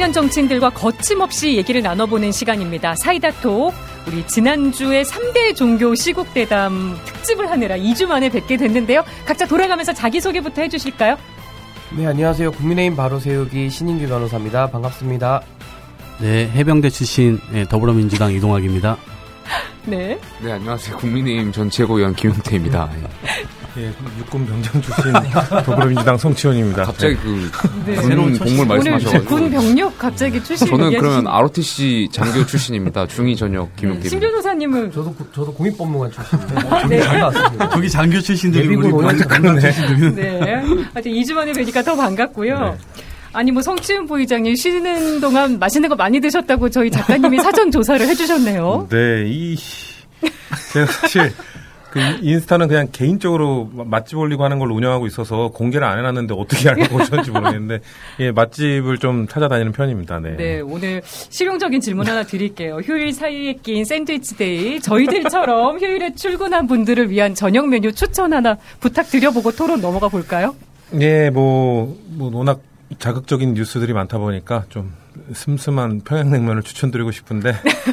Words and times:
청년 0.00 0.14
정치인들과 0.14 0.70
거침없이 0.70 1.56
얘기를 1.58 1.82
나눠보는 1.82 2.32
시간입니다. 2.32 2.94
사이다톡. 2.96 3.74
우리 4.08 4.26
지난주에 4.26 5.02
3대 5.02 5.54
종교 5.54 5.94
시국 5.94 6.32
대담 6.32 6.96
특집을 7.04 7.50
하느라 7.50 7.76
2주 7.76 8.06
만에 8.06 8.30
뵙게 8.30 8.56
됐는데요. 8.56 9.04
각자 9.26 9.46
돌아가면서 9.46 9.92
자기소개부터 9.92 10.62
해주실까요? 10.62 11.18
네, 11.94 12.06
안녕하세요. 12.06 12.50
국민의힘 12.52 12.96
바로 12.96 13.20
세우기 13.20 13.68
신인규 13.68 14.08
변호사입니다. 14.08 14.70
반갑습니다. 14.70 15.42
네, 16.20 16.48
해병대 16.48 16.88
출신 16.88 17.38
네, 17.52 17.64
더불어민주당 17.64 18.32
이동학입니다. 18.32 18.96
네. 19.84 20.18
네, 20.42 20.52
안녕하세요. 20.52 20.96
국민의힘 20.96 21.52
전 21.52 21.68
최고위원 21.68 22.14
김용태입니다. 22.14 22.88
예, 23.78 23.86
육군 24.18 24.46
병장 24.46 24.82
출신 24.82 25.12
더불어민주당 25.64 26.16
성치원입니다. 26.18 26.82
갑자기 26.84 27.14
그 27.16 27.50
네. 27.86 27.94
군 27.96 28.36
복물 28.38 28.66
말씀하셔가지고 28.66 29.24
군 29.26 29.50
병력 29.50 29.96
갑자기 29.98 30.42
출신 30.42 30.66
저는 30.66 30.98
그러면 30.98 31.26
ROTC 31.28 32.08
장교 32.10 32.44
출신입니다. 32.44 33.06
중위 33.06 33.36
전역 33.36 33.68
신 33.76 33.76
김용태입니다. 33.76 34.18
변호사님은 34.26 34.90
저도 34.92 35.14
구- 35.14 35.32
저도 35.32 35.54
공익법무관 35.54 36.10
출신인데 36.10 36.88
네. 36.88 37.02
저기 37.72 37.88
장교 37.88 38.20
출신들이 38.20 38.74
우리 38.74 38.88
오연자 38.90 39.24
그러네. 39.26 39.60
네. 40.14 40.40
하여튼 40.92 41.12
2주 41.12 41.34
만에 41.34 41.52
뵈니까 41.52 41.82
더 41.82 41.94
반갑고요. 41.94 42.76
아니 43.32 43.52
뭐 43.52 43.62
성치훈 43.62 44.06
부의장님 44.06 44.56
쉬는 44.56 45.20
동안 45.20 45.60
맛있는 45.60 45.88
거 45.88 45.94
많이 45.94 46.18
드셨다고 46.18 46.68
저희 46.70 46.90
작가님이 46.90 47.38
사전 47.38 47.70
조사를 47.70 48.04
해주셨네요. 48.08 48.88
네, 48.90 49.24
이 49.28 49.56
제가 50.72 50.86
사실 50.86 51.32
그 51.90 51.98
인스타는 52.22 52.68
그냥 52.68 52.88
개인적으로 52.92 53.68
맛집 53.74 54.18
올리고 54.18 54.44
하는 54.44 54.58
걸 54.58 54.70
운영하고 54.70 55.06
있어서 55.06 55.48
공개를 55.48 55.86
안 55.86 55.98
해놨는데 55.98 56.34
어떻게 56.36 56.68
알고 56.68 56.82
오셨는지 56.96 57.30
모르겠는데 57.30 57.80
예, 58.20 58.30
맛집을 58.30 58.98
좀 58.98 59.26
찾아다니는 59.26 59.72
편입니다. 59.72 60.20
네. 60.20 60.36
네, 60.36 60.60
오늘 60.60 61.02
실용적인 61.04 61.80
질문 61.80 62.06
하나 62.06 62.22
드릴게요. 62.22 62.76
휴일 62.76 63.12
사이에 63.12 63.54
낀 63.54 63.84
샌드위치 63.84 64.36
데이. 64.36 64.80
저희들처럼 64.80 65.78
휴일에 65.82 66.14
출근한 66.14 66.66
분들을 66.66 67.10
위한 67.10 67.34
저녁 67.34 67.68
메뉴 67.68 67.92
추천 67.92 68.32
하나 68.32 68.56
부탁드려보고 68.78 69.52
토론 69.52 69.80
넘어가 69.80 70.08
볼까요? 70.08 70.54
예, 71.00 71.30
뭐, 71.30 71.96
뭐 72.10 72.30
워낙 72.32 72.60
자극적인 72.98 73.54
뉴스들이 73.54 73.92
많다 73.92 74.18
보니까 74.18 74.64
좀 74.68 74.92
슴슴한 75.32 76.00
평양냉면을 76.04 76.62
추천드리고 76.62 77.10
싶은데, 77.10 77.52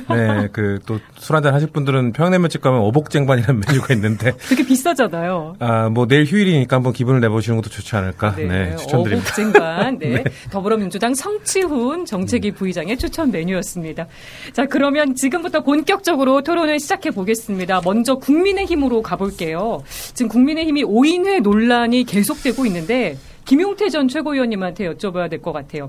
네, 0.10 0.48
그 0.52 0.80
또 0.86 1.00
술 1.18 1.36
한잔 1.36 1.54
하실 1.54 1.70
분들은 1.70 2.14
평양냉면집 2.14 2.62
가면 2.62 2.80
어복쟁반이라는 2.82 3.62
메뉴가 3.68 3.94
있는데, 3.96 4.34
되게 4.50 4.66
비싸잖아요. 4.66 5.56
아, 5.60 5.90
뭐 5.90 6.08
내일 6.08 6.26
휴일이니까 6.26 6.76
한번 6.76 6.94
기분을 6.94 7.20
내보시는 7.22 7.58
것도 7.58 7.70
좋지 7.70 7.96
않을까, 7.96 8.36
네, 8.36 8.76
추천드립니다. 8.78 9.28
어복쟁반. 9.30 9.98
네. 10.00 10.24
더불어민주당 10.52 11.14
성치훈 11.16 12.06
정책위 12.06 12.52
부의장의 12.52 12.98
추천 12.98 13.32
메뉴였습니다. 13.32 14.08
자, 14.54 14.66
그러면 14.66 15.16
지금부터 15.16 15.62
본격적으로 15.64 16.42
토론을 16.44 16.80
시작해 16.80 17.12
보겠습니다. 17.12 17.82
먼저 17.84 18.16
국민의힘으로 18.16 19.02
가볼게요. 19.02 19.84
지금 20.14 20.30
국민의힘이 20.30 20.84
5인회 20.84 21.42
논란이 21.42 22.04
계속되고 22.04 22.66
있는데 22.68 23.18
김용태 23.46 23.90
전 23.90 24.08
최고위원님한테 24.08 24.94
여쭤봐야 24.94 25.30
될 25.30 25.42
것 25.42 25.52
같아요. 25.54 25.88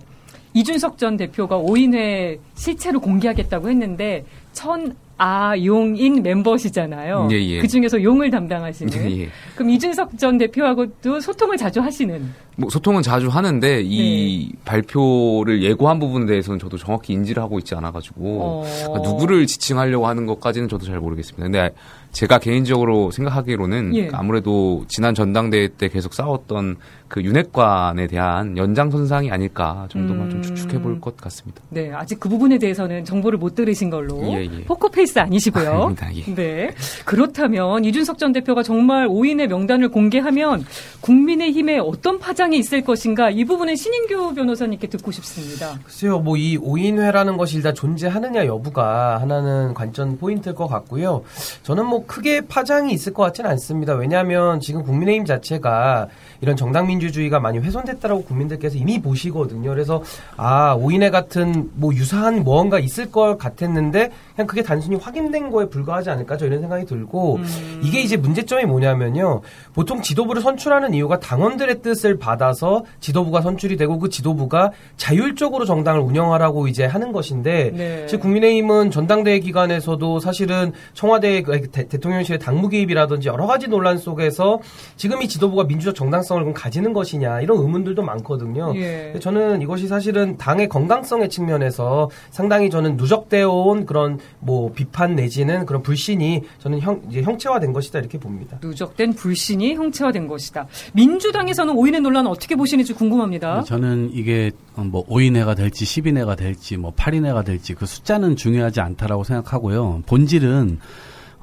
이준석 0.55 0.99
전 0.99 1.17
대표가 1.17 1.59
5인회 1.59 2.39
실체를 2.55 3.01
공개하겠다고 3.01 3.69
했는데 3.69 4.25
천 4.53 4.97
아용인 5.19 6.23
멤버시잖아요. 6.23 7.29
예, 7.33 7.37
예. 7.37 7.61
그 7.61 7.67
중에서 7.67 8.01
용을 8.03 8.31
담당하시는. 8.31 9.11
예, 9.11 9.23
예. 9.23 9.29
그럼 9.57 9.71
이준석 9.71 10.17
전 10.17 10.39
대표하고도 10.39 11.19
소통을 11.19 11.57
자주 11.57 11.81
하시는. 11.81 12.33
뭐 12.57 12.71
소통은 12.71 13.03
자주 13.03 13.29
하는데 13.29 13.83
이 13.85 14.49
네. 14.53 14.59
발표를 14.65 15.63
예고한 15.63 15.99
부분에 15.99 16.27
대해서는 16.27 16.59
저도 16.61 16.77
정확히 16.77 17.13
인지를 17.13 17.43
하고 17.43 17.59
있지 17.59 17.75
않아가지고 17.75 18.41
어. 18.43 18.65
그러니까 18.85 19.11
누구를 19.11 19.47
지칭하려고 19.47 20.07
하는 20.07 20.27
것까지는 20.27 20.69
저도 20.69 20.87
잘 20.87 21.01
모르겠습니다. 21.01 21.43
근데 21.43 21.71
제가 22.13 22.39
개인적으로 22.39 23.11
생각하기로는 23.11 23.97
예. 23.97 24.09
아무래도 24.13 24.85
지난 24.89 25.15
전당대회 25.15 25.69
때 25.79 25.89
계속 25.89 26.15
싸웠던 26.15 26.77
그 27.09 27.23
윤핵관에 27.23 28.07
대한 28.07 28.57
연장선상이 28.57 29.31
아닐까 29.31 29.87
정도만 29.91 30.27
음. 30.27 30.31
좀 30.31 30.43
추측해 30.43 30.81
볼 30.81 30.99
것 31.01 31.17
같습니다. 31.17 31.63
네, 31.71 31.93
아직 31.93 32.19
그 32.19 32.29
부분에 32.29 32.59
대해서는 32.59 33.05
정보를 33.05 33.39
못 33.39 33.55
들으신 33.55 33.89
걸로. 33.91 34.21
예, 34.33 34.43
예. 34.45 34.65
포커페이스 34.65 35.19
아니시고요. 35.21 35.71
아닙니다, 35.71 36.09
예. 36.15 36.35
네. 36.35 36.71
그렇다면 37.05 37.85
이준석 37.85 38.19
전 38.19 38.33
대표가 38.33 38.63
정말 38.63 39.07
5인의 39.09 39.47
명단을 39.47 39.91
공개하면 39.91 40.65
국민의힘에 41.01 41.79
어떤 41.79 42.19
파장이 42.19 42.59
있을 42.59 42.83
것인가 42.83 43.31
이 43.31 43.45
부분은 43.45 43.77
신인규 43.77 44.35
변호사님께 44.35 44.89
듣고 44.89 45.11
싶습니다. 45.13 45.79
글쎄요, 45.85 46.19
뭐 46.21 46.37
이 46.39 46.57
5인회라는 46.57 47.37
것이 47.37 47.57
일단 47.57 47.75
존재하느냐 47.75 48.47
여부가 48.47 49.21
하나는 49.21 49.75
관전 49.75 50.19
포인트일 50.19 50.55
것 50.55 50.69
같고요. 50.69 51.23
저는 51.65 51.87
뭐 51.87 52.07
크게 52.07 52.43
파장이 52.43 52.93
있을 52.93 53.13
것 53.13 53.25
같지는 53.25 53.51
않습니다. 53.51 53.95
왜냐하면 53.95 54.61
지금 54.61 54.85
국민의힘 54.85 55.25
자체가 55.25 56.09
이런 56.41 56.55
정당 56.57 56.87
민 56.87 56.98
주주의가 57.01 57.41
많이 57.41 57.59
훼손됐다라고 57.59 58.25
국민들께서 58.25 58.77
이미 58.77 59.01
보시거든요. 59.01 59.71
그래서 59.71 60.03
아 60.37 60.77
5인회 60.77 61.11
같은 61.11 61.71
뭐 61.75 61.95
유사한 61.95 62.43
무언가 62.43 62.79
있을 62.79 63.11
것 63.11 63.39
같았는데 63.39 64.13
그냥 64.39 64.47
그게 64.47 64.63
단순히 64.63 64.95
확인된 64.95 65.51
거에 65.51 65.69
불과하지 65.69 66.11
않을까 66.11 66.37
저 66.37 66.47
이런 66.47 66.61
생각이 66.61 66.85
들고 66.87 67.41
이게 67.83 68.01
이제 68.01 68.17
문제점이 68.17 68.67
뭐냐면요. 68.67 69.41
보통 69.75 70.01
지도부를 70.01 70.41
선출하는 70.43 70.95
이유가 70.95 71.19
당원들의 71.19 71.83
뜻을 71.83 72.19
받아서 72.21 72.85
지도부가 73.01 73.41
선출이 73.43 73.77
되고 73.77 73.99
그 73.99 74.09
지도부가 74.09 74.71
자율적으로 74.97 75.65
정당을 75.65 76.01
운영하라고 76.03 76.69
이제 76.69 76.85
하는 76.85 77.11
것인데 77.11 77.73
네. 77.75 78.07
즉 78.07 78.21
국민의힘은 78.21 78.93
전당대회 78.93 79.41
기간에서도 79.41 80.21
사실은 80.21 80.71
청와대 80.95 81.43
그 81.43 81.69
대- 81.73 81.89
대 81.89 81.99
통령실의 81.99 82.39
당무 82.39 82.69
개입이라든지 82.69 83.27
여러 83.27 83.45
가지 83.49 83.67
논란 83.67 83.99
속에서 83.99 84.61
지금 84.95 85.21
이 85.21 85.27
지도부가 85.27 85.65
민주적 85.65 85.97
정당성을 85.97 86.43
그럼 86.45 86.55
가지는 86.55 86.93
것이냐 86.93 87.41
이런 87.41 87.59
의문들도 87.59 88.01
많거든요. 88.03 88.73
예. 88.77 89.15
저는 89.21 89.63
이것이 89.63 89.89
사실은 89.89 90.37
당의 90.37 90.69
건강성의 90.69 91.29
측면에서 91.29 92.09
상당히 92.31 92.71
저는 92.71 92.97
누적되어 92.97 93.49
온 93.51 93.85
그런 93.85 94.21
뭐 94.41 94.73
비판 94.73 95.15
내지는 95.15 95.67
그런 95.67 95.83
불신이 95.83 96.43
저는 96.59 96.81
형, 96.81 97.03
이제 97.09 97.23
형체화된 97.23 97.73
것이다 97.73 97.99
이렇게 97.99 98.19
봅니다. 98.19 98.59
누적된 98.63 99.15
불신이 99.15 99.75
형체화된 99.75 100.27
것이다. 100.29 100.67
민주당에서는 100.95 101.75
5인의 101.75 102.01
논란 102.01 102.27
어떻게 102.27 102.55
보시는지 102.57 102.93
궁금합니다. 102.93 103.63
저는 103.63 104.11
이게 104.13 104.51
뭐 104.75 105.07
5인회가 105.07 105.57
될지 105.57 105.85
10인회가 105.85 106.37
될지 106.37 106.77
뭐 106.77 106.93
8인회가 106.95 107.45
될지 107.45 107.75
그 107.75 107.87
숫자는 107.87 108.37
중요하지 108.37 108.81
않다라고 108.81 109.25
생각하고요. 109.25 110.03
본질은 110.07 110.79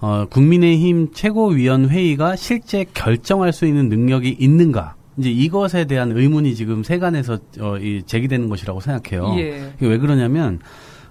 어, 0.02 0.26
국민의힘 0.30 1.14
최고위원회의가 1.14 2.36
실제 2.36 2.86
결정할 2.94 3.54
수 3.54 3.66
있는 3.66 3.90
능력이 3.90 4.38
있는가? 4.40 4.96
이제 5.18 5.30
이것에 5.30 5.86
대한 5.86 6.12
의문이 6.12 6.56
지금 6.56 6.84
세간에서 6.84 7.40
어, 7.60 7.78
이 7.78 8.04
제기되는 8.06 8.50
것이라고 8.50 8.82
생각해요. 8.82 9.34
예. 9.38 9.74
이게 9.78 9.88
왜 9.88 9.98
그러냐면 9.98 10.60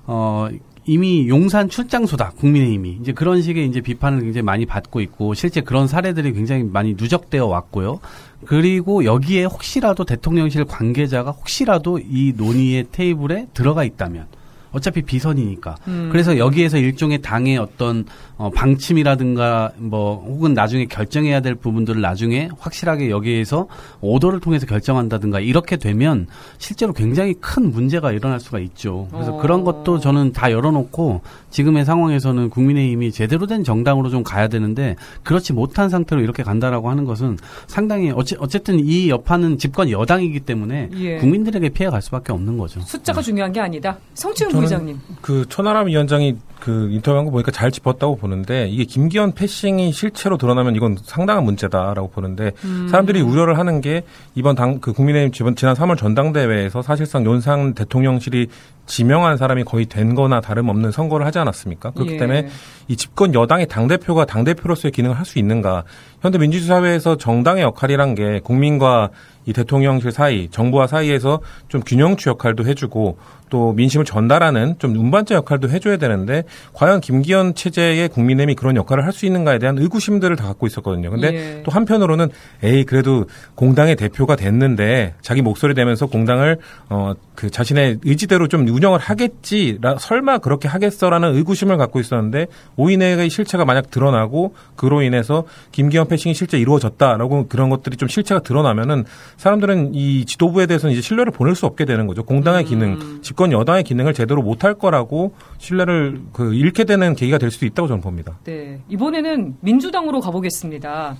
어 0.06 0.48
이미 0.86 1.28
용산 1.28 1.68
출장소다 1.68 2.30
국민의힘이 2.32 2.98
이제 3.00 3.12
그런 3.12 3.40
식의 3.40 3.66
이제 3.66 3.80
비판을 3.80 4.20
굉장히 4.20 4.42
많이 4.44 4.66
받고 4.66 5.00
있고 5.00 5.34
실제 5.34 5.60
그런 5.62 5.86
사례들이 5.86 6.32
굉장히 6.32 6.62
많이 6.64 6.94
누적되어 6.94 7.46
왔고요. 7.46 8.00
그리고 8.44 9.04
여기에 9.04 9.44
혹시라도 9.44 10.04
대통령실 10.04 10.66
관계자가 10.66 11.30
혹시라도 11.30 11.98
이 11.98 12.34
논의의 12.36 12.86
테이블에 12.92 13.46
들어가 13.54 13.84
있다면 13.84 14.26
어차피 14.74 15.02
비선이니까. 15.02 15.76
음. 15.88 16.08
그래서 16.10 16.36
여기에서 16.36 16.78
일종의 16.78 17.22
당의 17.22 17.56
어떤 17.56 18.04
어, 18.36 18.50
방침이라든가 18.50 19.72
뭐 19.76 20.16
혹은 20.26 20.54
나중에 20.54 20.86
결정해야 20.86 21.40
될 21.40 21.54
부분들을 21.54 22.00
나중에 22.00 22.50
확실하게 22.58 23.08
여기에서 23.08 23.68
오더를 24.00 24.40
통해서 24.40 24.66
결정한다든가 24.66 25.38
이렇게 25.38 25.76
되면 25.76 26.26
실제로 26.58 26.92
굉장히 26.92 27.34
큰 27.34 27.70
문제가 27.70 28.10
일어날 28.10 28.40
수가 28.40 28.58
있죠. 28.58 29.06
그래서 29.12 29.36
어. 29.36 29.40
그런 29.40 29.62
것도 29.64 30.00
저는 30.00 30.32
다 30.32 30.50
열어놓고 30.50 31.20
지금의 31.50 31.84
상황에서는 31.84 32.50
국민의힘이 32.50 33.12
제대로 33.12 33.46
된 33.46 33.62
정당으로 33.62 34.10
좀 34.10 34.24
가야 34.24 34.48
되는데 34.48 34.96
그렇지 35.22 35.52
못한 35.52 35.88
상태로 35.88 36.20
이렇게 36.20 36.42
간다라고 36.42 36.90
하는 36.90 37.04
것은 37.04 37.38
상당히 37.68 38.10
어째, 38.10 38.36
어쨌든 38.40 38.80
이 38.80 39.08
여파는 39.08 39.58
집권 39.58 39.90
여당이기 39.90 40.40
때문에 40.40 40.90
예. 40.94 41.18
국민들에게 41.18 41.68
피해 41.68 41.88
갈 41.88 42.02
수밖에 42.02 42.32
없는 42.32 42.58
거죠. 42.58 42.80
숫자가 42.80 43.22
중요한 43.22 43.52
게 43.52 43.60
아니다. 43.60 43.96
성치훈 44.14 44.50
저는 44.66 44.84
부의장님. 44.84 45.00
그 45.20 45.46
천하람 45.48 45.86
위원장이 45.88 46.36
그 46.60 46.88
인터뷰한 46.90 47.26
거 47.26 47.30
보니까 47.30 47.50
잘 47.50 47.70
짚었다고 47.70 48.16
보는데 48.16 48.68
이게 48.68 48.84
김기현 48.84 49.32
패싱이 49.32 49.92
실체로 49.92 50.38
드러나면 50.38 50.74
이건 50.76 50.96
상당한 51.02 51.44
문제다라고 51.44 52.08
보는데 52.08 52.52
음. 52.64 52.88
사람들이 52.88 53.20
우려를 53.20 53.58
하는 53.58 53.82
게 53.82 54.02
이번 54.34 54.54
당 54.54 54.80
그 54.80 54.92
국민의힘 54.92 55.32
지번 55.32 55.56
지난 55.56 55.74
3월 55.74 55.96
전당대회에서 55.98 56.82
사실상 56.82 57.24
윤상 57.26 57.74
대통령실이 57.74 58.48
지명한 58.86 59.36
사람이 59.36 59.64
거의 59.64 59.86
된 59.86 60.14
거나 60.14 60.40
다름없는 60.40 60.90
선거를 60.90 61.24
하지 61.24 61.38
않았습니까? 61.38 61.90
그렇기 61.92 62.14
예. 62.14 62.16
때문에 62.18 62.48
이 62.88 62.96
집권 62.96 63.34
여당의 63.34 63.66
당 63.66 63.86
대표가 63.88 64.24
당 64.26 64.44
대표로서의 64.44 64.92
기능을 64.92 65.16
할 65.18 65.24
수 65.24 65.38
있는가. 65.38 65.84
현대 66.20 66.36
민주주의 66.38 66.68
사회에서 66.68 67.16
정당의 67.16 67.62
역할이란 67.62 68.14
게 68.14 68.40
국민과 68.44 69.08
이 69.46 69.52
대통령실 69.54 70.12
사이, 70.12 70.48
정부와 70.50 70.86
사이에서 70.86 71.40
좀 71.68 71.80
균형추 71.82 72.28
역할도 72.30 72.66
해주고 72.66 73.16
또 73.54 73.72
민심을 73.72 74.04
전달하는 74.04 74.74
좀 74.80 74.96
운반자 74.96 75.36
역할도 75.36 75.70
해줘야 75.70 75.96
되는데 75.96 76.42
과연 76.72 77.00
김기현 77.00 77.54
체제의 77.54 78.08
국민의힘이 78.08 78.56
그런 78.56 78.74
역할을 78.74 79.04
할 79.06 79.14
수 79.14 79.26
있는가에 79.26 79.60
대한 79.60 79.78
의구심들을 79.78 80.34
다 80.34 80.48
갖고 80.48 80.66
있었거든요. 80.66 81.08
근데 81.08 81.34
예. 81.34 81.62
또 81.62 81.70
한편으로는 81.70 82.30
에이 82.64 82.82
그래도 82.82 83.26
공당의 83.54 83.94
대표가 83.94 84.34
됐는데 84.34 85.14
자기 85.22 85.40
목소리 85.40 85.72
내면서 85.74 86.06
공당을 86.06 86.58
어 86.88 87.14
그 87.34 87.50
자신의 87.50 87.98
의지대로 88.04 88.48
좀 88.48 88.66
운영을 88.66 88.98
하겠지 88.98 89.78
라, 89.80 89.96
설마 89.98 90.38
그렇게 90.38 90.68
하겠어라는 90.68 91.34
의구심을 91.34 91.76
갖고 91.76 92.00
있었는데 92.00 92.46
오인회의 92.76 93.28
실체가 93.28 93.64
만약 93.64 93.90
드러나고 93.90 94.54
그로 94.76 95.02
인해서 95.02 95.44
김기현 95.72 96.08
패싱이 96.08 96.34
실제 96.34 96.58
이루어졌다라고 96.58 97.48
그런 97.48 97.70
것들이 97.70 97.96
좀 97.96 98.08
실체가 98.08 98.40
드러나면은 98.42 99.04
사람들은 99.36 99.94
이 99.94 100.24
지도부에 100.24 100.66
대해서는 100.66 100.92
이제 100.92 101.02
신뢰를 101.02 101.32
보낼 101.32 101.54
수 101.54 101.66
없게 101.66 101.84
되는 101.84 102.06
거죠 102.06 102.22
공당의 102.22 102.64
기능 102.64 103.20
집권 103.22 103.43
여당의 103.52 103.84
기능을 103.84 104.14
제대로 104.14 104.42
못할 104.42 104.74
거라고 104.74 105.34
신뢰를 105.58 106.20
그 106.32 106.54
잃게 106.54 106.84
되는 106.84 107.14
계기가 107.14 107.38
될 107.38 107.50
수도 107.50 107.66
있다고 107.66 107.88
저는 107.88 108.02
봅니다. 108.02 108.38
네. 108.44 108.80
이번에는 108.88 109.56
민주당으로 109.60 110.20
가보겠습니다. 110.20 111.16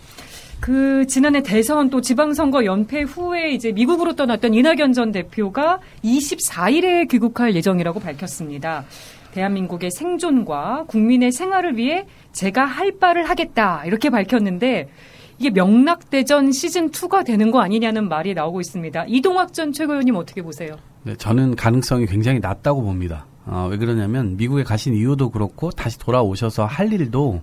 그 0.61 1.07
지난해 1.07 1.43
대선 1.43 1.91
또 1.91 2.01
지방선거 2.01 2.65
연패 2.65 3.03
후에 3.03 3.53
이제 3.53 3.73
미국으로 3.73 4.15
떠났던 4.15 4.55
이낙연 4.55 4.93
전 4.93 5.13
대표가 5.13 5.81
24일에 6.03 7.09
귀국할 7.11 7.55
예정이라고 7.55 8.01
밝혔습니다. 8.01 8.85
대한민국의 9.33 9.91
생존과 9.91 10.85
국민의 10.87 11.33
생활을 11.33 11.77
위해 11.77 12.07
제가 12.33 12.65
할 12.65 12.93
바를 12.99 13.29
하겠다 13.29 13.85
이렇게 13.85 14.09
밝혔는데 14.09 14.89
이게 15.39 15.51
명락대전 15.51 16.53
시즌 16.53 16.91
2가 16.91 17.27
되는 17.27 17.51
거 17.51 17.61
아니냐는 17.61 18.09
말이 18.09 18.35
나오고 18.35 18.61
있습니다. 18.61 19.05
이동학 19.09 19.53
전 19.53 19.73
최고위원님 19.73 20.15
어떻게 20.15 20.43
보세요? 20.43 20.77
네, 21.05 21.15
저는 21.17 21.55
가능성이 21.55 22.07
굉장히 22.07 22.41
낮다고 22.41 22.83
봅니다. 22.83 23.27
어, 23.47 23.69
왜 23.71 23.77
그러냐면 23.77 24.37
미국에 24.39 24.65
가신 24.65 24.95
이유도 24.95 25.31
그렇고 25.31 25.71
다시 25.71 25.99
돌아오셔서 25.99 26.65
할 26.65 26.93
일도 26.93 27.43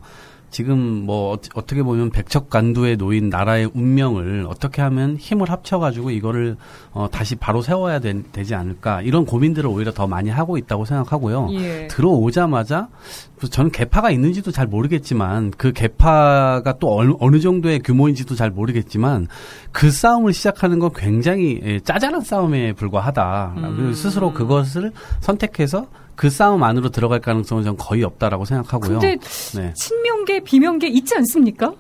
지금 0.52 1.06
뭐 1.06 1.34
어, 1.34 1.38
어떻게 1.56 1.82
보면 1.82 2.10
백척간두에 2.10 2.98
놓인 2.98 3.30
나라의 3.30 3.72
운명을 3.74 4.46
어떻게 4.50 4.82
하면 4.82 5.16
힘을 5.16 5.50
합쳐가지고 5.50 6.12
이거를 6.12 6.58
어, 6.92 7.08
다시 7.10 7.36
바로 7.36 7.62
세워야 7.62 8.00
되, 8.00 8.22
지 8.44 8.54
않을까 8.54 9.02
이런 9.02 9.26
고민들을 9.26 9.70
오히려 9.70 9.94
더 9.94 10.08
많이 10.08 10.30
하고 10.30 10.58
있다고 10.58 10.84
생각하고요. 10.86 11.48
예. 11.52 11.88
들어오자마자 11.88 12.90
그래서 13.38 13.52
저는 13.52 13.72
개파가 13.72 14.12
있는지도 14.12 14.52
잘 14.52 14.68
모르겠지만 14.68 15.52
그 15.58 15.72
개파가 15.72 16.78
또 16.80 16.98
어느, 16.98 17.14
어느 17.20 17.40
정도의 17.40 17.80
규모인지도 17.80 18.36
잘 18.36 18.52
모르겠지만 18.52 19.28
그 19.72 19.90
싸움을 19.90 20.34
시작하는 20.34 20.80
건 20.80 20.92
굉장히 20.94 21.62
예, 21.64 21.80
짜잘한 21.80 22.22
싸움에 22.22 22.74
불과하다. 22.74 23.54
음. 23.58 23.94
스스로 23.94 24.34
그것을 24.34 24.92
선택해서 25.22 25.88
그 26.22 26.30
싸움 26.30 26.62
안으로 26.62 26.90
들어갈 26.90 27.20
가능성은 27.20 27.64
전 27.64 27.76
거의 27.78 28.04
없다라고 28.04 28.46
생각하고요. 28.46 29.00
근데 29.00 29.18
네. 29.56 29.74
친명계, 29.74 30.42
비명계 30.44 30.88
있지 30.90 31.16
않습니까? 31.16 31.74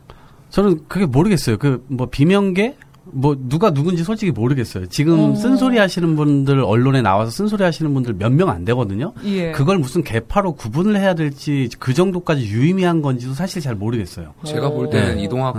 저는 0.50 0.82
그게 0.88 1.06
모르겠어요. 1.06 1.60
그 1.60 1.84
뭐 1.88 2.08
비명계 2.10 2.76
뭐 3.04 3.36
누가 3.40 3.72
누군지 3.72 4.04
솔직히 4.04 4.32
모르겠어요. 4.32 4.88
지금 4.88 5.20
어. 5.20 5.36
쓴소리 5.36 5.78
하시는 5.78 6.16
분들 6.16 6.60
언론에 6.60 7.04
나와서 7.04 7.30
쓴소리 7.30 7.64
하시는 7.64 7.94
분들 7.94 8.16
몇 8.16 8.32
명 8.32 8.50
안 8.50 8.66
되거든요. 8.66 9.14
예. 9.26 9.52
그걸 9.52 9.78
무슨 9.78 10.04
개파로 10.04 10.54
구분을 10.54 10.98
해야 11.00 11.14
될지 11.14 11.70
그 11.78 11.94
정도까지 11.94 12.44
유의미한 12.48 13.04
건지도 13.04 13.36
사실 13.36 13.62
잘 13.62 13.76
모르겠어요. 13.76 14.34
제가 14.44 14.70
볼 14.72 14.88
어. 14.88 14.90
때는 14.90 15.18
네. 15.18 15.24
이동학 15.24 15.56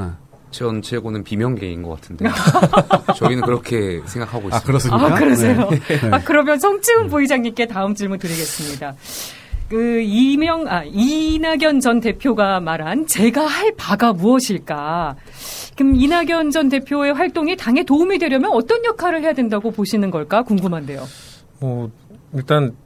네. 0.52 0.58
전 0.58 0.82
최고는 0.82 1.24
비명계인 1.24 1.82
것 1.82 2.00
같은데 2.00 2.26
저희는 3.16 3.44
그렇게 3.44 4.00
생각하고 4.04 4.48
있습니다. 4.48 4.56
아 4.56 4.60
그렇습니까? 4.60 5.06
아, 5.06 5.14
그러세요? 5.18 5.70
네. 5.70 6.10
아, 6.10 6.20
그러면 6.22 6.58
성치훈 6.58 7.08
부의장님께 7.08 7.66
다음 7.66 7.94
질문 7.94 8.18
드리겠습니다. 8.18 8.94
그 9.68 10.00
이명 10.02 10.68
아 10.68 10.84
이낙연 10.84 11.80
전 11.80 12.00
대표가 12.00 12.60
말한 12.60 13.06
제가 13.06 13.46
할 13.46 13.72
바가 13.76 14.12
무엇일까? 14.12 15.16
그럼 15.76 15.96
이낙연 15.96 16.50
전 16.50 16.68
대표의 16.68 17.14
활동이 17.14 17.56
당에 17.56 17.82
도움이 17.82 18.18
되려면 18.18 18.50
어떤 18.52 18.84
역할을 18.84 19.22
해야 19.22 19.32
된다고 19.32 19.70
보시는 19.70 20.10
걸까 20.10 20.42
궁금한데요. 20.42 21.06
뭐 21.60 21.90
일단 22.34 22.76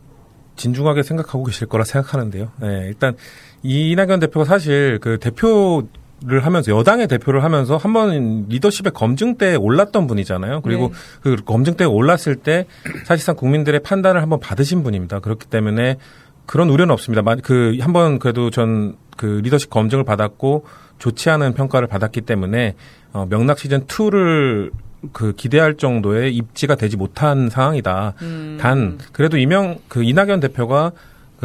진중하게 0.55 1.03
생각하고 1.03 1.45
계실 1.45 1.67
거라 1.67 1.83
생각하는데요. 1.83 2.53
네, 2.61 2.85
일단 2.87 3.17
이낙연 3.65 4.21
대표가 4.21 4.45
사실 4.45 4.99
그 5.01 5.19
대표 5.19 5.83
를 6.25 6.47
하면서 6.47 6.73
여당의 6.73 7.09
대표를 7.09 7.45
하면서 7.45 7.77
한 7.77 7.93
번 7.93 8.47
리더십의 8.49 8.93
검증대에 8.95 9.55
올랐던 9.55 10.07
분이잖아요. 10.07 10.63
그리고 10.63 10.89
네. 10.89 10.95
그 11.21 11.37
검증대에 11.45 11.87
올랐을 11.87 12.37
때 12.43 12.65
사실상 13.05 13.37
국민들의 13.37 13.81
판단을 13.81 14.23
한번 14.23 14.41
받으신 14.41 14.83
분입니다. 14.83 15.21
그렇기 15.21 15.47
때문에 15.47 15.99
그런 16.47 16.71
우려는 16.71 16.93
없습니다. 16.95 17.21
마- 17.23 17.37
그 17.37 17.77
한 17.81 17.93
번 17.93 18.19
그래도 18.19 18.51
전 18.51 18.97
그 19.19 19.41
리더십 19.45 19.71
검증을 19.71 20.05
받았고 20.05 20.65
좋지 20.99 21.29
않은 21.31 21.55
평가를 21.55 21.87
받았기 21.89 22.21
때문에 22.23 22.75
어, 23.15 23.27
명락 23.31 23.59
시즌 23.59 23.87
2를 23.87 24.71
그 25.13 25.33
기대할 25.35 25.77
정도의 25.77 26.35
입지가 26.37 26.75
되지 26.77 26.97
못한 26.99 27.49
상황이다. 27.51 28.13
음. 28.23 28.59
단 28.61 28.99
그래도 29.13 29.37
이명 29.39 29.79
그 29.89 30.03
이낙연 30.03 30.41
대표가 30.41 30.93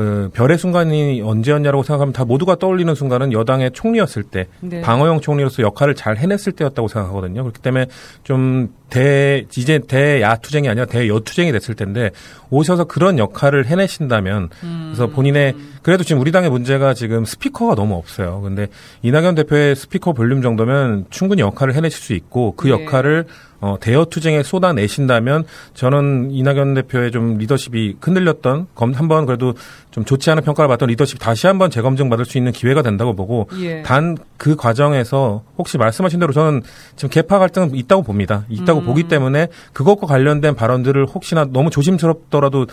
그 0.02 0.32
별의 0.34 0.58
순간이 0.58 1.22
언제였냐라고 1.22 1.84
생각하면 1.84 2.12
다 2.12 2.26
모두가 2.26 2.56
떠올리는 2.56 2.94
순간은 2.96 3.34
여당의 3.34 3.72
총리였을 3.72 4.24
때 4.24 4.48
네. 4.60 4.82
방어형 4.82 5.22
총리로서 5.22 5.62
역할을 5.62 5.94
잘 5.94 6.18
해냈을 6.18 6.54
때였다고 6.54 6.88
생각하거든요. 6.88 7.44
그렇기 7.44 7.62
때문에 7.62 7.86
좀 8.24 8.70
대 8.92 9.46
이제 9.58 9.80
대야 9.80 10.36
투쟁이 10.36 10.68
아니라 10.68 10.86
대여 10.86 11.22
투쟁이 11.22 11.52
됐을 11.54 11.76
텐데 11.76 12.12
오셔서 12.50 12.84
그런 12.84 13.18
역할을 13.18 13.66
해내신다면 13.66 14.50
그래서 14.60 15.08
본인의 15.08 15.56
그래도 15.82 16.04
지금 16.04 16.22
우리 16.22 16.34
당의 16.34 16.50
문제가 16.50 16.94
지금 16.94 17.24
스피커가 17.24 17.76
너무 17.76 17.96
없어요. 17.96 18.42
근데 18.42 18.68
이낙연 19.02 19.36
대표의 19.36 19.78
스피커 19.78 20.12
볼륨 20.12 20.42
정도면 20.42 21.06
충분히 21.10 21.42
역할을 21.42 21.74
해내실 21.74 22.02
수 22.02 22.14
있고 22.14 22.54
그 22.58 22.68
네. 22.68 22.74
역할을 22.74 23.26
어, 23.62 23.78
대여 23.80 24.06
투쟁에 24.06 24.42
쏟아내신다면 24.44 25.44
저는 25.76 26.32
이낙연 26.32 26.74
대표의 26.74 27.12
좀 27.12 27.38
리더십이 27.38 27.98
흔들렸던 28.02 28.68
검 28.74 28.92
한번 28.94 29.28
그래도 29.28 29.54
좀 29.92 30.04
좋지 30.04 30.32
않은 30.32 30.44
평가를 30.44 30.68
받던 30.68 30.90
리더십 30.90 31.20
다시 31.20 31.46
한번 31.48 31.70
재검증 31.70 32.10
받을 32.10 32.26
수 32.26 32.38
있는 32.38 32.52
기회가 32.52 32.82
된다고 32.82 33.16
보고 33.16 33.48
예. 33.60 33.84
단그 33.84 34.56
과정에서 34.58 35.44
혹시 35.58 35.78
말씀하신 35.78 36.20
대로 36.20 36.34
저는 36.34 36.64
지금 36.96 37.10
개파 37.12 37.38
갈등은 37.40 37.76
있다고 37.76 38.02
봅니다. 38.02 38.46
있다고 38.50 38.80
음. 38.80 38.86
보기 38.86 39.04
때문에 39.04 39.48
그것과 39.74 40.08
관련된 40.08 40.56
발언들을 40.56 41.06
혹시나 41.06 41.46
너무 41.46 41.70
조심스럽더라도 41.70 42.66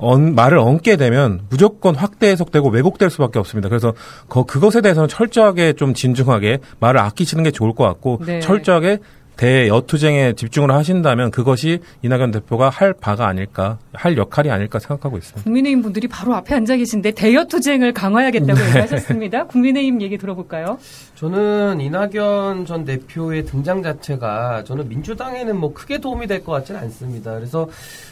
언, 0.00 0.34
말을 0.34 0.58
얹게 0.58 0.96
되면 0.96 1.42
무조건 1.50 1.94
확대 1.94 2.28
해석되고 2.28 2.70
왜곡될 2.70 3.10
수밖에 3.10 3.38
없습니다. 3.38 3.68
그래서 3.68 3.92
거, 4.28 4.44
그것에 4.44 4.80
대해서는 4.80 5.08
철저하게 5.08 5.74
좀 5.74 5.92
진중하게 5.92 6.60
말을 6.80 7.00
아끼시는 7.00 7.44
게 7.44 7.50
좋을 7.50 7.74
것 7.74 7.84
같고 7.84 8.20
네. 8.24 8.40
철저하게 8.40 8.98
대여투쟁에 9.40 10.34
집중을 10.34 10.70
하신다면 10.70 11.30
그것이 11.30 11.78
이낙연 12.02 12.30
대표가 12.30 12.68
할 12.68 12.92
바가 12.92 13.26
아닐까, 13.26 13.78
할 13.94 14.18
역할이 14.18 14.50
아닐까 14.50 14.78
생각하고 14.78 15.16
있습니다. 15.16 15.44
국민의힘 15.44 15.80
분들이 15.80 16.06
바로 16.08 16.34
앞에 16.34 16.54
앉아 16.56 16.76
계신데 16.76 17.12
대여 17.12 17.46
투쟁을 17.46 17.94
강화해야겠다고 17.94 18.52
네. 18.60 18.66
얘기하셨습니다. 18.68 19.46
국민의힘 19.46 20.02
얘기 20.02 20.18
들어볼까요? 20.18 20.78
저는 21.14 21.80
이낙연 21.80 22.66
전 22.66 22.84
대표의 22.84 23.46
등장 23.46 23.82
자체가 23.82 24.64
저는 24.64 24.90
민주당에는 24.90 25.56
뭐 25.56 25.72
크게 25.72 25.98
도움이 25.98 26.26
될 26.26 26.40
것 26.44 26.52
같지는 26.52 26.80
않습니다. 26.82 27.34
그래서 27.34 27.68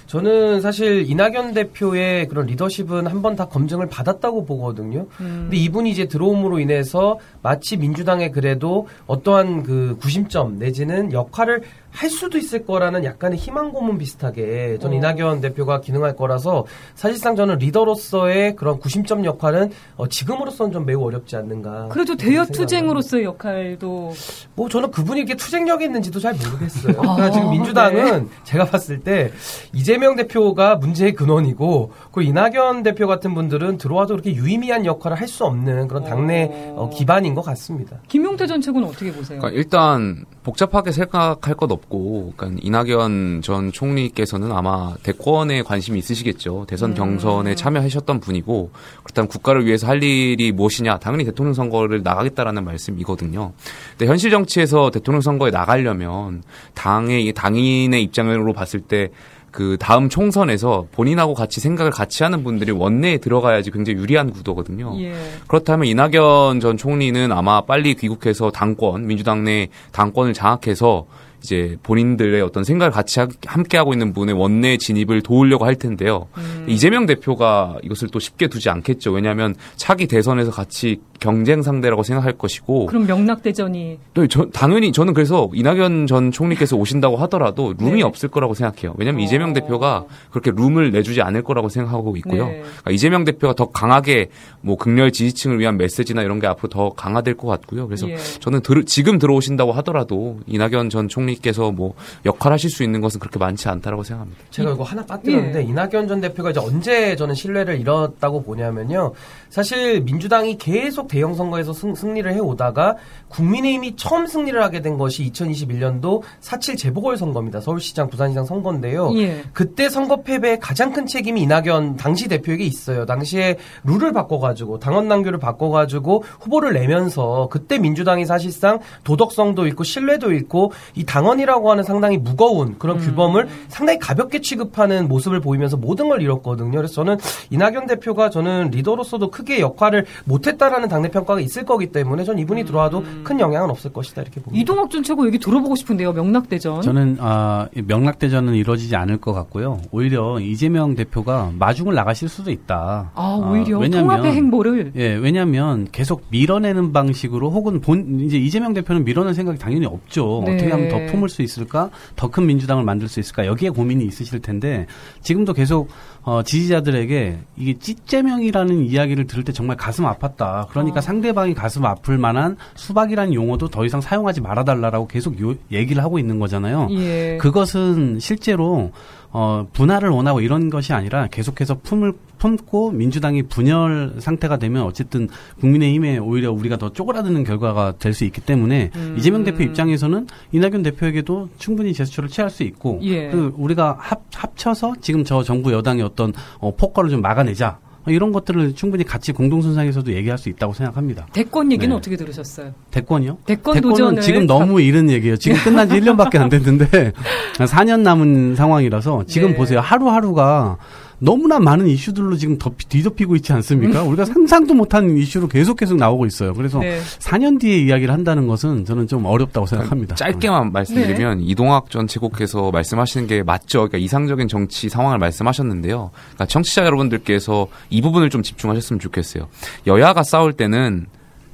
저는 0.07 0.61
사실 0.63 1.05
이낙연 1.11 1.53
대표의 1.55 2.29
그런 2.29 2.47
리더십은 2.47 3.07
한 3.07 3.19
번 3.23 3.37
다 3.37 3.45
검증을 3.47 3.89
받았다고 3.89 4.47
보거든요. 4.47 5.01
음. 5.21 5.49
근데 5.51 5.57
이분이 5.59 5.91
이제 5.91 6.07
들어옴으로 6.07 6.59
인해서 6.61 7.19
마치 7.43 7.77
민주당에 7.77 8.31
그래도 8.31 8.89
어떠한 9.07 9.63
그 9.65 9.97
구심점 10.01 10.59
내지는 10.59 11.13
역할을 11.19 11.63
할 11.91 12.11
수도 12.11 12.39
있을 12.39 12.65
거라는 12.65 13.05
약간의 13.05 13.39
희망 13.39 13.73
고문 13.73 13.99
비슷하게 13.99 14.79
저는 14.81 14.97
어. 14.97 14.99
이낙연 14.99 15.41
대표가 15.41 15.81
기능할 15.81 16.17
거라서 16.17 16.67
사실상 16.95 17.35
저는 17.37 17.59
리더로서의 17.59 18.57
그런 18.57 18.79
구심점 18.79 19.25
역할은 19.25 19.71
어, 19.97 20.07
지금으로서는 20.09 20.73
좀 20.73 20.87
매우 20.87 21.05
어렵지 21.05 21.37
않는가. 21.37 21.89
그래도 21.89 22.17
대여. 22.17 22.45
투쟁으로서의 22.47 23.25
역할도 23.25 24.13
뭐 24.55 24.69
저는 24.69 24.91
그분이 24.91 25.21
이렇게 25.21 25.35
투쟁력이 25.35 25.85
있는지도 25.85 26.19
잘 26.21 26.35
모르겠어요. 26.35 26.95
아, 26.99 27.15
그러니까 27.17 27.31
지금 27.31 27.51
민주당은 27.51 28.29
제가 28.45 28.65
봤을 28.67 29.01
때 29.01 29.33
이재명 29.73 30.17
대표가 30.17 30.77
문제의 30.77 31.15
근원이고 31.15 31.93
그 32.13 32.23
이낙연 32.23 32.83
대표 32.83 33.07
같은 33.07 33.35
분들은 33.35 33.79
들어와도 33.79 34.15
그렇게 34.15 34.35
유의미한 34.35 34.85
역할을 34.85 35.17
할 35.17 35.29
수 35.29 35.45
없는 35.45 35.89
그런 35.89 36.05
당내 36.05 36.49
어. 36.51 36.75
어, 36.79 36.91
기반인 36.91 37.35
것 37.35 37.43
같습니다. 37.43 37.99
김용태 38.09 38.47
전 38.47 38.63
최고는 38.63 38.89
어떻게 38.89 39.13
보세요? 39.13 39.39
그러니까 39.41 39.51
일단 39.51 40.25
복잡하게 40.43 40.91
생각할 40.91 41.55
것 41.55 41.71
없 41.71 41.78
고, 41.89 42.33
그러니까 42.37 42.61
이낙연 42.63 43.43
전 43.43 43.73
총리께서는 43.73 44.53
아마 44.53 44.95
대권에 45.03 45.63
관심이 45.63 45.99
있으시겠죠. 45.99 46.67
대선 46.69 46.95
경선에 46.95 47.55
참여하셨던 47.55 48.21
분이고, 48.21 48.71
그렇다면 49.03 49.29
국가를 49.29 49.67
위해서 49.67 49.87
할 49.87 50.03
일이 50.03 50.53
무엇이냐? 50.53 50.99
당연히 50.99 51.25
대통령 51.25 51.55
선거를 51.55 52.03
나가겠다라는 52.03 52.65
말씀이거든요. 52.65 53.53
근데 53.91 54.07
현실 54.07 54.31
정치에서 54.31 54.91
대통령 54.91 55.21
선거에 55.21 55.51
나가려면 55.51 56.43
당의 56.75 57.33
당인의 57.33 58.03
입장으로 58.05 58.53
봤을 58.53 58.81
때그 58.81 59.77
다음 59.81 60.09
총선에서 60.09 60.87
본인하고 60.93 61.35
같이 61.35 61.61
생각을 61.61 61.91
같이 61.91 62.23
하는 62.23 62.45
분들이 62.45 62.71
원내에 62.71 63.19
들어가야지 63.19 63.71
굉장히 63.71 63.99
유리한 63.99 64.31
구도거든요. 64.31 64.95
예. 65.01 65.15
그렇다면 65.47 65.87
이낙연 65.87 66.61
전 66.61 66.77
총리는 66.77 67.33
아마 67.33 67.63
빨리 67.63 67.95
귀국해서 67.95 68.51
당권, 68.51 69.07
민주당 69.07 69.45
내 69.45 69.69
당권을 69.93 70.35
장악해서 70.35 71.07
이제 71.43 71.77
본인들의 71.83 72.41
어떤 72.43 72.65
생각을 72.65 72.91
같이 72.91 73.21
하- 73.21 73.29
함께 73.47 73.77
하고 73.79 73.93
있는 73.93 74.13
분의 74.13 74.35
원내 74.35 74.77
진입을 74.79 75.23
도우려고 75.23 75.65
할 75.65 75.77
텐데요. 75.77 76.27
이재명 76.67 77.07
대표가 77.07 77.77
이것을 77.83 78.09
또 78.09 78.19
쉽게 78.19 78.49
두지 78.49 78.69
않겠죠. 78.71 79.13
왜냐하면 79.13 79.55
차기 79.77 80.07
대선에서 80.07 80.51
같이 80.51 81.01
경쟁 81.21 81.63
상대라고 81.63 82.03
생각할 82.05 82.35
것이고 82.39 82.87
그럼 82.87 83.07
명락 83.07 83.43
대전이 83.43 83.99
또 84.15 84.27
저, 84.29 84.47
당연히 84.53 84.93
저는 84.93 85.15
그래서 85.15 85.49
이낙연 85.53 86.07
전 86.07 86.31
총리께서 86.31 86.77
오신다고 86.77 87.17
하더라도 87.17 87.75
룸이 87.79 87.93
네. 87.97 88.03
없을 88.03 88.29
거라고 88.29 88.55
생각해요. 88.55 88.95
왜냐하면 88.99 89.23
어. 89.23 89.25
이재명 89.25 89.53
대표가 89.53 90.05
그렇게 90.31 90.51
룸을 90.53 90.93
내주지 90.93 91.21
않을 91.23 91.43
거라고 91.43 91.69
생각하고 91.69 92.17
있고요. 92.19 92.47
네. 92.47 92.59
그러니까 92.61 92.91
이재명 92.93 93.25
대표가 93.25 93.55
더 93.55 93.67
강하게 93.71 94.29
뭐 94.61 94.77
극렬 94.77 95.11
지지층을 95.11 95.59
위한 95.59 95.77
메시지나 95.77 96.23
이런 96.23 96.39
게 96.41 96.47
앞으로 96.47 96.69
더 96.69 96.91
강화될 96.91 97.37
것 97.37 97.49
같고요. 97.49 97.87
그래서 97.89 98.09
예. 98.09 98.17
저는 98.17 98.61
들- 98.61 98.85
지금 98.85 99.19
들어오신다고 99.19 99.73
하더라도 99.73 100.39
이낙연 100.47 100.91
전 100.91 101.09
총리 101.09 101.28
께서 101.37 101.71
뭐 101.71 101.95
역할하실 102.25 102.71
수 102.71 102.83
있는 102.83 103.01
것은 103.01 103.21
그렇게 103.21 103.39
많지 103.39 103.69
않다라고 103.69 104.03
생각합니다. 104.03 104.41
제가 104.51 104.73
이거 104.73 104.83
하나 104.85 105.05
빠뜨렸는데 105.05 105.61
예. 105.61 105.63
이낙연 105.63 106.09
전 106.09 106.21
대표가 106.21 106.51
이제 106.51 106.61
언제 106.61 107.17
저는 107.17 107.35
신뢰를 107.35 107.81
잃었다고 107.81 108.43
보냐면요. 108.43 109.13
사실 109.51 110.01
민주당이 110.03 110.59
계속 110.59 111.09
대형 111.09 111.35
선거에서 111.35 111.73
승, 111.73 111.95
승리를 111.95 112.33
해오다가 112.33 112.97
국민의힘이 113.29 113.97
처음 113.97 114.27
승리를 114.27 114.61
하게 114.63 114.81
된 114.81 114.97
것이 114.99 115.31
2021년도 115.31 116.23
4.7 116.41 116.79
재보궐 116.79 117.17
선거입니다. 117.17 117.61
서울시장, 117.61 118.09
부산시장 118.09 118.45
선거인데요. 118.45 119.13
예. 119.19 119.43
그때 119.53 119.89
선거 119.89 120.23
패배에 120.23 120.59
가장 120.59 120.93
큰 120.93 121.07
책임이 121.07 121.43
이낙연 121.43 121.97
당시 121.97 122.29
대표에게 122.29 122.65
있어요. 122.65 123.05
당시에 123.07 123.57
룰을 123.85 124.13
바꿔가지고 124.13 124.79
당원 124.79 125.09
당규를 125.09 125.39
바꿔가지고 125.39 126.25
후보를 126.41 126.73
내면서 126.73 127.49
그때 127.51 127.79
민주당이 127.79 128.25
사실상 128.25 128.79
도덕성도 129.05 129.67
있고 129.67 129.85
신뢰도 129.85 130.33
있고 130.33 130.73
이 130.95 131.05
당 131.09 131.18
원이라고 131.27 131.71
하는 131.71 131.83
상당히 131.83 132.19
무거운 132.19 132.79
그런 132.79 132.99
규범을 132.99 133.49
상당히 133.69 133.99
가볍게 133.99 134.41
취급하는 134.41 135.09
모습을 135.09 135.41
보이면서 135.41 135.77
모든 135.77 136.09
걸 136.09 136.23
잃었거든요. 136.23 136.77
그래서 136.77 136.95
저는 136.95 137.17
이낙연 137.51 137.87
대표가 137.87 138.31
저는 138.31 138.71
리더로서도 138.71 139.31
크게 139.31 139.61
역할을 139.61 140.07
못했다라는 140.25 140.89
당내 140.89 141.09
평가가 141.09 141.41
있을 141.41 141.65
거기 141.65 141.91
때문에 141.93 142.25
전 142.25 142.39
이분이 142.39 142.65
들어와도 142.65 143.05
큰 143.25 143.41
영향은 143.41 143.71
없을 143.71 143.93
것이다 143.93 144.23
이렇게 144.23 144.41
봅니다. 144.41 144.61
이동학 144.61 144.91
전 144.91 145.03
최고 145.03 145.27
얘기 145.27 145.39
들어보고 145.39 145.77
싶은데요. 145.77 146.13
명락대전. 146.13 146.83
저는 146.83 147.19
아, 147.21 147.69
이 147.75 147.83
명락대전은 147.83 148.55
이루어지지 148.55 148.97
않을 148.97 149.19
것 149.19 149.33
같고요. 149.33 149.81
오히려 149.91 150.39
이재명 150.41 150.95
대표가 150.95 151.51
마중을 151.59 151.95
나가실 151.95 152.29
수도 152.29 152.51
있다. 152.51 153.11
아, 153.15 153.51
오히려 153.51 153.79
왜냐면 153.79 154.07
통합의 154.09 154.33
행보를 154.33 154.93
예, 154.97 155.15
왜냐하면 155.15 155.87
계속 155.91 156.25
밀어내는 156.31 156.93
방식으로 156.93 157.51
혹은 157.51 157.81
본 157.81 158.21
이제 158.21 158.37
이재명 158.39 158.73
대표는 158.75 159.05
밀어낼 159.05 159.35
생각이 159.35 159.59
당연히 159.59 159.87
없죠. 159.87 160.43
네. 160.45 160.55
어떻게 160.55 160.71
하면 160.71 160.89
더 160.89 161.08
품을 161.11 161.29
수 161.29 161.43
있을까, 161.43 161.91
더 162.17 162.29
큰 162.29 162.47
민주당을 162.47 162.85
만들 162.85 163.09
수 163.09 163.21
있을까? 163.21 163.47
여기에 163.47 163.71
고민이 163.71 164.05
있으실 164.07 164.41
텐데 164.41 164.87
지금도 165.23 165.53
계속 165.55 165.89
어, 166.29 166.43
지지자들에게 166.43 167.39
이게 167.57 167.79
찌재명이라는 167.79 168.85
이야기를 168.85 169.27
들을 169.27 169.45
때 169.45 169.53
정말 169.53 169.79
가슴 169.79 170.05
아팠다. 170.05 170.69
그러니까 170.69 170.99
어. 170.99 171.01
상대방이 171.01 171.55
가슴 171.55 171.87
아플 171.87 172.19
만한 172.19 172.59
수박이라는 172.75 173.33
용어도 173.33 173.69
더 173.69 173.87
이상 173.87 174.03
사용하지 174.03 174.43
말아달라라고 174.43 175.07
계속 175.07 175.41
요, 175.41 175.55
얘기를 175.73 176.03
하고 176.03 176.19
있는 176.19 176.39
거잖아요. 176.39 176.89
예. 176.91 177.39
그것은 177.41 178.19
실제로 178.21 178.93
어, 179.31 179.67
분할을 179.73 180.09
원하고 180.11 180.41
이런 180.41 180.69
것이 180.71 180.93
아니라 180.93 181.29
계속해서 181.29 181.81
품을 181.83 182.13
품고 182.39 182.93
민주당이 182.93 183.45
분열 183.45 184.15
상태가 184.21 184.57
되면 184.59 184.85
어쨌든 184.85 185.29
국민의힘에 185.61 186.19
오히려 186.19 186.53
우리가 186.53 186.77
더 186.79 186.93
쪼그라드는 186.93 187.45
결과가 187.45 187.95
될 187.99 188.19
수 188.19 188.25
있기 188.25 188.41
때문에 188.41 188.91
음. 188.97 189.15
이재명 189.17 189.45
대표 189.45 189.63
입장에서는 189.63 190.27
이낙연 190.51 190.83
대표에게도 190.83 191.51
충분히 191.59 191.93
제스처를 191.93 192.29
취할 192.29 192.51
수 192.51 192.65
있고 192.65 192.99
예. 193.03 193.29
그 193.29 193.53
우리가 193.57 193.97
합, 194.01 194.23
합쳐서 194.35 194.95
지금 195.01 195.23
저 195.25 195.43
정부 195.45 195.73
여당의 195.73 196.03
어떤 196.03 196.18
어, 196.59 196.75
폭거를 196.77 197.11
좀 197.11 197.21
막아내자 197.21 197.79
이런 198.07 198.33
것들을 198.33 198.75
충분히 198.75 199.05
같이 199.05 199.33
공동선상에서도 199.33 200.15
얘기할 200.15 200.39
수 200.39 200.49
있다고 200.49 200.73
생각합니다. 200.73 201.27
대권 201.33 201.71
얘기는 201.71 201.91
네. 201.91 201.95
어떻게 201.95 202.17
들으셨어요? 202.17 202.73
대권이요? 202.91 203.37
대권 203.45 203.81
도전을 203.83 204.23
지금 204.23 204.47
가- 204.47 204.55
너무 204.55 204.81
이른 204.81 205.11
얘기예요. 205.11 205.37
지금 205.37 205.59
끝난 205.63 205.87
지 205.89 206.01
1년밖에 206.01 206.39
안 206.41 206.49
됐는데 206.49 207.13
4년 207.59 208.01
남은 208.01 208.57
상황이라서 208.57 209.25
지금 209.27 209.51
네. 209.51 209.57
보세요. 209.57 209.81
하루하루가 209.81 210.79
너무나 211.21 211.59
많은 211.59 211.87
이슈들로 211.89 212.37
지금 212.37 212.59
더 212.59 212.71
뒤덮이고 212.89 213.37
있지 213.37 213.53
않습니까? 213.53 214.03
우리가 214.03 214.25
상상도 214.25 214.75
못한 214.75 215.17
이슈로 215.17 215.49
계속 215.49 215.77
계속 215.77 215.97
나오고 215.97 216.27
있어요. 216.27 216.55
그래서 216.55 216.79
음. 216.79 216.83
네. 216.83 217.01
4년 217.19 217.61
뒤에 217.61 217.79
이야기를 217.79 218.13
한다는 218.13 218.47
것은 218.47 218.85
저는 218.85 219.09
좀 219.09 219.25
어렵다고 219.25 219.67
생각합니다. 219.67 220.15
짧게만 220.15 220.73
말씀드리면 220.73 221.43
이동학 221.43 221.91
전 221.91 222.07
최고께서 222.07 222.71
말씀하시는 222.71 223.27
게 223.27 223.43
맞죠. 223.43 223.81
그러니까 223.81 223.99
이상적인 223.99 224.49
정치 224.49 224.89
상황을 224.89 225.19
말씀하셨는데요. 225.19 226.11
그러니까 226.13 226.47
청취자 226.47 226.85
여러분들께서 226.85 227.67
이 227.91 228.01
부분을 228.01 228.31
좀 228.31 228.43
집중하셨으면 228.43 229.01
좋겠어요. 229.01 229.49
여야가 229.87 230.23
싸울 230.23 230.53
때는 230.53 231.07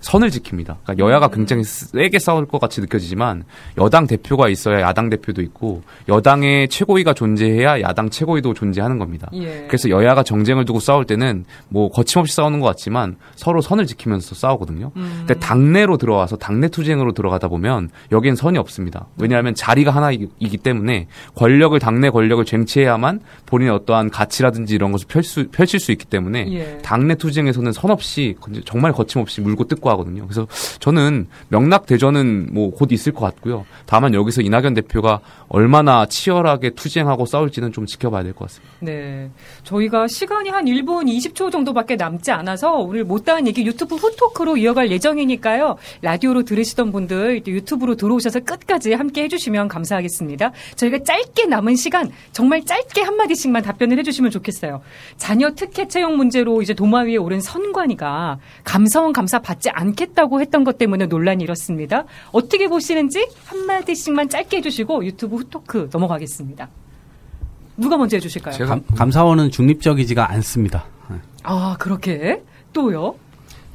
선을 0.04 0.28
지킵니다. 0.28 0.76
그러니까 0.84 0.98
여야가 0.98 1.28
굉장히 1.28 1.64
세게 1.64 2.18
싸울 2.18 2.46
것 2.46 2.60
같이 2.60 2.82
느껴지지만 2.82 3.44
여당 3.78 4.06
대표가 4.06 4.50
있어야 4.50 4.82
야당 4.82 5.08
대표도 5.08 5.40
있고 5.40 5.82
여당의 6.08 6.68
최고위가 6.68 7.14
존재해야 7.14 7.80
야당 7.80 8.10
최고위도 8.10 8.52
존재하는 8.52 8.98
겁니다. 8.98 9.30
예. 9.32 9.64
그래서 9.66 9.88
여야가 9.88 10.22
정쟁을 10.22 10.66
두고 10.66 10.78
싸울 10.78 11.06
때는 11.06 11.46
뭐 11.70 11.88
거침없이 11.88 12.34
싸우는 12.36 12.60
것 12.60 12.66
같지만 12.66 13.16
서로 13.34 13.62
선을 13.62 13.86
지키면서 13.86 14.34
싸우거든요. 14.34 14.92
음. 14.94 15.24
근데 15.26 15.40
당내로 15.40 15.96
들어와서 15.96 16.36
당내 16.36 16.68
투쟁으로 16.68 17.12
들어가다 17.12 17.48
보면 17.48 17.88
여기엔 18.12 18.36
선이 18.36 18.58
없습니다. 18.58 19.06
왜냐하면 19.18 19.54
자리가 19.54 19.90
하나이기 19.90 20.58
때문에 20.58 21.08
권력을 21.34 21.78
당내 21.78 22.10
권력을 22.10 22.44
쟁취해야만 22.44 23.20
본인의 23.46 23.74
어떠한 23.74 24.10
가치라든지 24.10 24.74
이런 24.74 24.92
것을 24.92 25.06
펼 25.08 25.22
수, 25.22 25.48
펼칠 25.48 25.80
수 25.80 25.92
있기 25.92 26.04
때문에 26.04 26.46
예. 26.52 26.78
당내 26.82 27.14
투쟁에서는 27.14 27.72
선 27.72 27.90
없이 27.90 28.36
정말 28.66 28.92
거침없이 28.92 29.40
물고 29.40 29.64
뜯고 29.64 29.93
하거든요. 29.94 30.22
그래서 30.26 30.46
저는 30.80 31.26
명락 31.48 31.86
대전은 31.86 32.48
뭐 32.52 32.74
곧 32.74 32.90
있을 32.92 33.12
것 33.12 33.20
같고요. 33.20 33.64
다만 33.86 34.14
여기서 34.14 34.42
이낙연 34.42 34.74
대표가 34.74 35.20
얼마나 35.48 36.06
치열하게 36.06 36.70
투쟁하고 36.70 37.24
싸울지는 37.26 37.72
좀 37.72 37.86
지켜봐야 37.86 38.22
될 38.24 38.32
것 38.32 38.46
같습니다. 38.48 38.74
네. 38.80 39.30
저희가 39.62 40.08
시간이 40.08 40.48
한 40.50 40.64
1분 40.64 41.06
20초 41.06 41.52
정도밖에 41.52 41.94
남지 41.96 42.32
않아서 42.32 42.72
오늘 42.72 43.04
못다한 43.04 43.46
얘기 43.46 43.64
유튜브 43.64 43.94
후토크로 43.94 44.56
이어갈 44.56 44.90
예정이니까요. 44.90 45.76
라디오로 46.02 46.42
들으시던 46.42 46.90
분들 46.90 47.42
또 47.44 47.50
유튜브로 47.52 47.94
들어오셔서 47.94 48.40
끝까지 48.40 48.92
함께 48.94 49.22
해주시면 49.24 49.68
감사하겠습니다. 49.68 50.50
저희가 50.74 50.98
짧게 51.04 51.46
남은 51.46 51.76
시간 51.76 52.10
정말 52.32 52.64
짧게 52.64 53.02
한마디씩만 53.02 53.62
답변을 53.62 53.98
해주시면 53.98 54.30
좋겠어요. 54.32 54.80
자녀 55.16 55.50
특혜 55.50 55.86
채용 55.86 56.16
문제로 56.16 56.60
이제 56.62 56.74
도마 56.74 57.02
위에 57.02 57.16
오른 57.16 57.40
선관위가 57.40 58.38
감사원 58.64 59.12
감사 59.12 59.38
받지 59.38 59.70
않 59.70 59.83
겠다고 59.92 60.40
했던 60.40 60.64
것 60.64 60.78
때문에 60.78 61.06
논란이 61.06 61.44
일었습니다. 61.44 62.04
어떻게 62.32 62.68
보시는지 62.68 63.28
한마디씩만 63.46 64.28
짧게 64.28 64.58
해주시고 64.58 65.04
유튜브 65.04 65.36
후토크 65.36 65.90
넘어가겠습니다. 65.92 66.68
누가 67.76 67.96
먼저 67.96 68.16
해주실까요? 68.16 68.54
제가- 68.56 68.68
감, 68.68 68.82
감사원은 68.96 69.50
중립적이지가 69.50 70.30
않습니다. 70.32 70.84
아, 71.42 71.76
그렇게? 71.78 72.42
또요? 72.72 73.16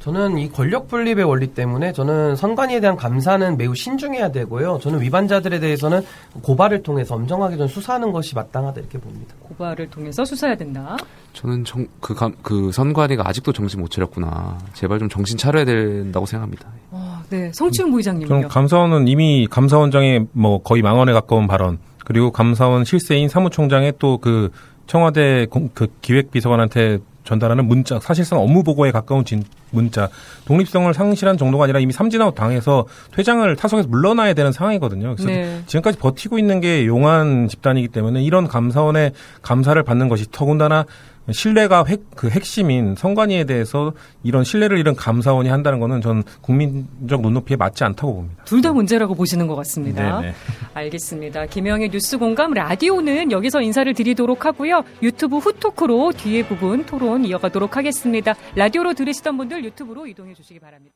저는 0.00 0.38
이 0.38 0.48
권력 0.50 0.88
분립의 0.88 1.24
원리 1.26 1.48
때문에 1.48 1.92
저는 1.92 2.34
선관위에 2.34 2.80
대한 2.80 2.96
감사는 2.96 3.58
매우 3.58 3.74
신중해야 3.74 4.32
되고요. 4.32 4.78
저는 4.82 5.02
위반자들에 5.02 5.60
대해서는 5.60 6.00
고발을 6.42 6.82
통해서 6.82 7.14
엄정하게 7.16 7.58
좀 7.58 7.68
수사하는 7.68 8.10
것이 8.10 8.34
마땅하다 8.34 8.80
이렇게 8.80 8.98
봅니다. 8.98 9.34
고발을 9.40 9.90
통해서 9.90 10.24
수사해야 10.24 10.56
된다. 10.56 10.96
저는 11.34 11.64
정, 11.66 11.86
그, 12.00 12.14
감- 12.14 12.34
그 12.42 12.72
선관위가 12.72 13.28
아직도 13.28 13.52
정신 13.52 13.80
못 13.80 13.90
차렸구나. 13.90 14.56
제발 14.72 14.98
좀 15.00 15.10
정신 15.10 15.36
차려야 15.36 15.66
된다고 15.66 16.24
생각합니다. 16.24 16.66
어, 16.92 17.20
네. 17.28 17.50
성치훈 17.52 17.88
저는 17.88 17.92
부의장님요. 17.92 18.48
감사원은 18.48 19.06
이미 19.06 19.46
감사원장의 19.50 20.28
뭐 20.32 20.62
거의 20.62 20.80
망언에 20.80 21.12
가까운 21.12 21.46
발언 21.46 21.78
그리고 22.06 22.32
감사원 22.32 22.84
실세인 22.86 23.28
사무총장의 23.28 23.94
또 23.98 24.16
그 24.16 24.48
청와대 24.86 25.44
공- 25.50 25.68
그 25.74 25.86
기획비서관한테 26.00 26.98
전달하는 27.22 27.66
문자 27.66 28.00
사실상 28.00 28.40
업무 28.40 28.64
보고에 28.64 28.90
가까운 28.90 29.24
진, 29.24 29.44
문자 29.70 30.08
독립성을 30.46 30.92
상실한 30.94 31.36
정도가 31.38 31.64
아니라 31.64 31.80
이미 31.80 31.92
삼진아웃 31.92 32.34
당해서 32.34 32.86
퇴장을 33.14 33.54
타석에서 33.56 33.88
물러나야 33.88 34.34
되는 34.34 34.52
상황이거든요. 34.52 35.14
그래서 35.14 35.30
네. 35.30 35.62
지금까지 35.66 35.98
버티고 35.98 36.38
있는 36.38 36.60
게 36.60 36.86
용한 36.86 37.48
집단이기 37.48 37.88
때문에 37.88 38.22
이런 38.22 38.48
감사원의 38.48 39.12
감사를 39.42 39.82
받는 39.82 40.08
것이 40.08 40.26
더군다나 40.30 40.84
신뢰가 41.30 41.84
핵, 41.86 42.00
그 42.16 42.28
핵심인 42.28 42.96
선관위에 42.96 43.44
대해서 43.44 43.92
이런 44.24 44.42
신뢰를 44.42 44.78
잃은 44.78 44.96
감사원이 44.96 45.48
한다는 45.48 45.78
거는 45.78 46.00
전 46.00 46.24
국민적 46.40 47.20
눈높이에 47.20 47.56
맞지 47.56 47.84
않다고 47.84 48.14
봅니다. 48.14 48.42
둘 48.44 48.60
다 48.62 48.72
문제라고 48.72 49.14
보시는 49.14 49.46
것 49.46 49.54
같습니다. 49.56 50.20
네네. 50.20 50.34
알겠습니다. 50.74 51.46
김영의 51.46 51.90
뉴스 51.90 52.18
공감 52.18 52.52
라디오는 52.52 53.30
여기서 53.30 53.60
인사를 53.60 53.92
드리도록 53.94 54.44
하고요. 54.44 54.82
유튜브 55.02 55.38
후토크로 55.38 56.12
뒤에 56.16 56.42
부분 56.46 56.84
토론 56.84 57.24
이어가도록 57.24 57.76
하겠습니다. 57.76 58.34
라디오로 58.56 58.94
들으시던 58.94 59.36
분들 59.36 59.59
유튜브로 59.64 60.06
이동해 60.06 60.34
주시기 60.34 60.58
바랍니다. 60.60 60.88